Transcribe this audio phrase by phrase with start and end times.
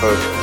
[0.00, 0.37] 还